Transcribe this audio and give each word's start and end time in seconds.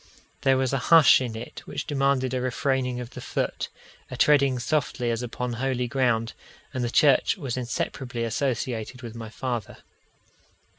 There 0.41 0.57
was 0.57 0.73
a 0.73 0.79
hush 0.89 1.21
in 1.21 1.35
it 1.35 1.59
which 1.67 1.85
demanded 1.85 2.33
a 2.33 2.41
refraining 2.41 2.99
of 2.99 3.11
the 3.11 3.21
foot, 3.21 3.69
a 4.09 4.17
treading 4.17 4.57
softly 4.57 5.11
as 5.11 5.21
upon 5.21 5.53
holy 5.53 5.87
ground; 5.87 6.33
and 6.73 6.83
the 6.83 6.89
church 6.89 7.37
was 7.37 7.55
inseparably 7.55 8.23
associated 8.23 9.03
with 9.03 9.13
my 9.13 9.29
father. 9.29 9.77